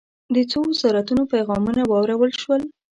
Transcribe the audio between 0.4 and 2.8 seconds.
څو وزارتونو پیغامونه واورل شول.